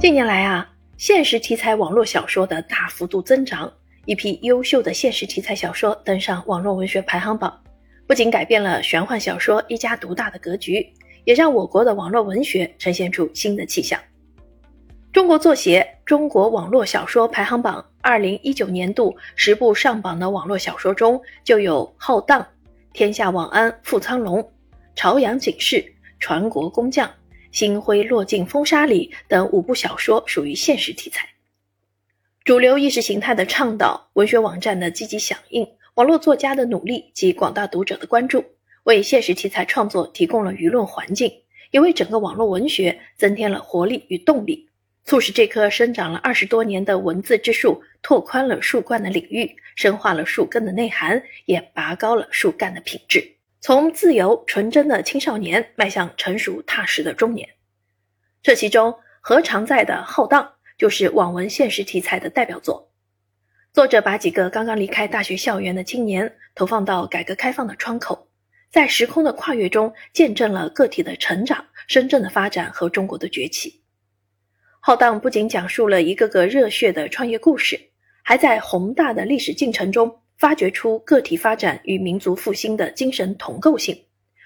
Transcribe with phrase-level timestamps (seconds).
[0.00, 3.70] 近年来啊，现实题材网络小说的大幅度增长，
[4.06, 7.54] 一批优秀的现实题材小说登上网络文学排行榜，
[8.06, 10.90] 不仅改变了玄幻小说一家独大的格局，
[11.24, 14.00] 也让我国的网络文学呈现出新的气象。
[15.12, 22.40] 中国作协中国网络小说排行榜二零一九年度十部上榜的网络小说中，就有《浩荡》
[22.94, 24.38] 《天下网安富苍龙》
[24.94, 25.76] 《朝阳警示》
[26.18, 27.06] 《传国工匠》。
[27.52, 31.28] 星辉落尽风沙里等五部小说属于现实题材，
[32.44, 38.44] 主流意识形态的倡导、文学网站的积极响应、网络作家的努力及广大读者的关注，
[38.84, 41.32] 为现实题材创作提供了舆论环境，
[41.72, 44.68] 也为整个网络文学增添了活力与动力，
[45.04, 53.39] 促使这棵生长了二十多年的文字之树拓宽了树冠的领域，深化了树根的内涵，也拔高了树干的品质。
[53.62, 57.46] 从自由纯真的青少年迈向成熟踏实的中年，
[58.42, 60.42] 这其中何常在的《浩荡》
[60.78, 62.90] 就是网文现实题材的代表作。
[63.74, 68.28] 作者把几个刚刚离开大学校园的青年投放到改革开放的窗口，
[68.70, 73.70] 在时空的跨越中见证了个体的成长、深圳的发展和中国的崛起。
[74.80, 77.78] 《浩荡》不仅讲述了一个个热血的创业故事，
[78.22, 80.19] 还在宏大的历史进程中。
[80.40, 83.94] 发掘出个体发展与民族复兴的精神同构性，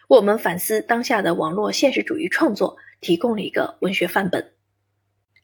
[0.09, 4.45] 为我们反思当下的网络现实主义创作提供了一个文学范本。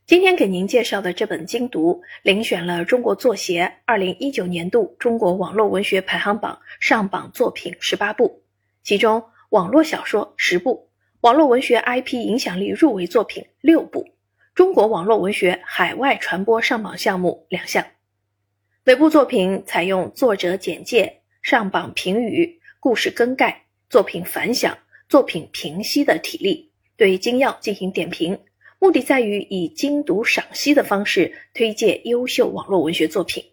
[0.06, 8.43] 今天给您介绍的这本精读，遴选了中国作协二零一九年度中国网络文学排行榜上榜作品十八部，
[8.83, 10.91] 其中网络小说十部，
[11.21, 14.05] 网络文学 IP 影响力入围作品六部，
[14.53, 17.87] 中国网络文学海外传播上榜项目两项。
[18.91, 24.77] 每部作品采用作者简介、上榜评语、故事更概、作品反响、
[25.08, 28.41] 作品评析的体例，对精要进行点评，
[28.80, 33.44] 目的在于以精读赏析的方式推荐优秀网络文学作品，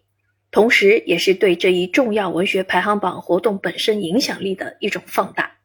[0.50, 5.57] 同时也是对这一重要文学排行榜活动本身影响力的一种放大。